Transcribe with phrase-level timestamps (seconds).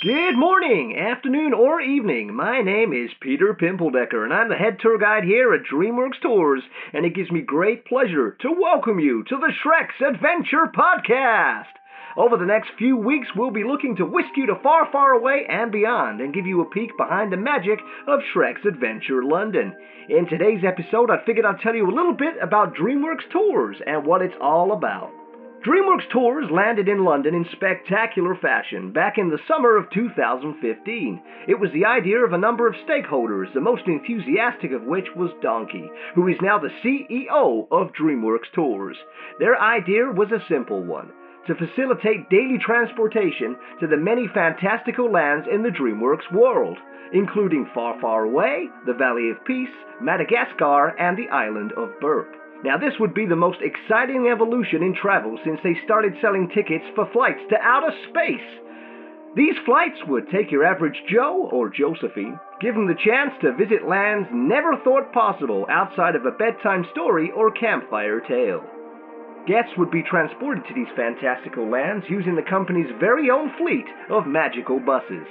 [0.00, 2.32] Good morning, afternoon, or evening.
[2.32, 6.62] My name is Peter Pimpledecker, and I'm the head tour guide here at DreamWorks Tours,
[6.92, 11.74] and it gives me great pleasure to welcome you to the Shrek's Adventure Podcast.
[12.16, 15.46] Over the next few weeks, we'll be looking to whisk you to far, far away
[15.48, 19.74] and beyond and give you a peek behind the magic of Shrek's Adventure London.
[20.08, 24.06] In today's episode, I figured I'd tell you a little bit about DreamWorks Tours and
[24.06, 25.10] what it's all about.
[25.66, 31.20] DreamWorks Tours landed in London in spectacular fashion back in the summer of 2015.
[31.48, 35.32] It was the idea of a number of stakeholders, the most enthusiastic of which was
[35.42, 38.96] Donkey, who is now the CEO of DreamWorks Tours.
[39.40, 41.10] Their idea was a simple one
[41.48, 46.78] to facilitate daily transportation to the many fantastical lands in the DreamWorks world,
[47.12, 52.28] including Far, Far Away, the Valley of Peace, Madagascar, and the island of Berk.
[52.64, 56.84] Now, this would be the most exciting evolution in travel since they started selling tickets
[56.94, 58.48] for flights to outer space.
[59.36, 63.86] These flights would take your average Joe or Josephine, give them the chance to visit
[63.86, 68.64] lands never thought possible outside of a bedtime story or campfire tale.
[69.46, 74.26] Guests would be transported to these fantastical lands using the company's very own fleet of
[74.26, 75.26] magical buses.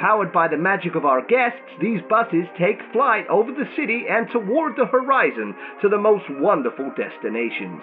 [0.00, 4.30] Powered by the magic of our guests, these buses take flight over the city and
[4.30, 7.82] toward the horizon to the most wonderful destinations.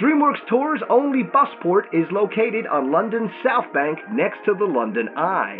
[0.00, 5.58] DreamWorks Tours' only busport is located on London's South Bank next to the London Eye.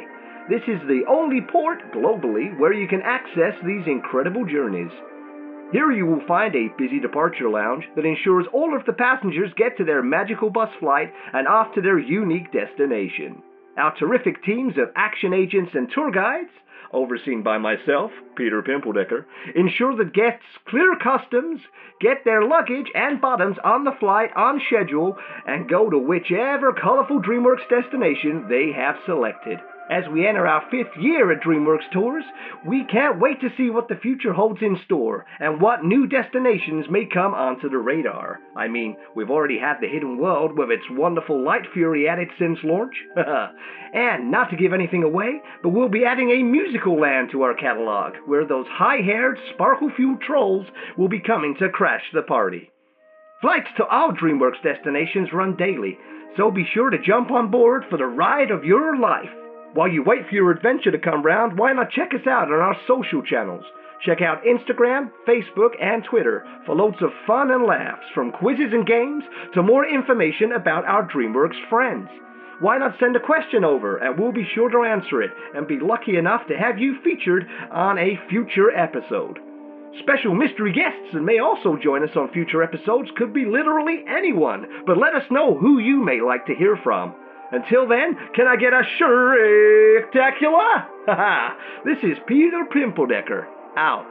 [0.49, 4.93] This is the only port globally where you can access these incredible journeys.
[5.73, 9.77] Here you will find a busy departure lounge that ensures all of the passengers get
[9.79, 13.43] to their magical bus flight and off to their unique destination.
[13.77, 16.51] Our terrific teams of action agents and tour guides,
[16.93, 21.61] overseen by myself, Peter Pimpledecker, ensure that guests clear customs,
[22.01, 27.23] get their luggage and bottoms on the flight on schedule, and go to whichever colorful
[27.23, 29.59] DreamWorks destination they have selected.
[29.93, 32.25] As we enter our fifth year at DreamWorks Tours,
[32.65, 36.87] we can't wait to see what the future holds in store and what new destinations
[36.89, 38.41] may come onto the radar.
[38.57, 42.31] I mean, we've already had the Hidden World with its wonderful Light Fury at it
[42.39, 42.95] since launch.
[43.93, 47.53] and not to give anything away, but we'll be adding a musical land to our
[47.53, 50.67] catalog, where those high-haired, sparkle-fueled trolls
[50.97, 52.71] will be coming to crash the party.
[53.43, 55.99] Flights to all DreamWorks destinations run daily,
[56.39, 59.29] so be sure to jump on board for the ride of your life.
[59.75, 62.61] While you wait for your adventure to come round, why not check us out on
[62.61, 63.65] our social channels?
[64.05, 68.87] Check out Instagram, Facebook, and Twitter for loads of fun and laughs, from quizzes and
[68.87, 69.25] games
[69.55, 72.09] to more information about our DreamWorks friends.
[72.61, 75.81] Why not send a question over and we'll be sure to answer it and be
[75.81, 79.39] lucky enough to have you featured on a future episode.
[80.01, 84.85] Special mystery guests and may also join us on future episodes could be literally anyone,
[84.87, 87.15] but let us know who you may like to hear from.
[87.53, 88.83] Until then, can I get a
[90.03, 90.89] spectacular?
[91.85, 93.47] this is Peter Pimpledecker,
[93.77, 94.07] out.